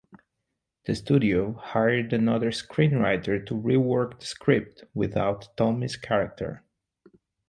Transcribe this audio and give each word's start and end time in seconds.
The 0.87 0.95
studio 0.95 1.51
hired 1.53 2.11
another 2.11 2.49
screenwriter 2.49 3.45
to 3.45 3.53
rework 3.53 4.19
the 4.19 4.25
script 4.25 4.83
without 4.95 5.55
Tomei's 5.57 5.95
character. 5.95 6.63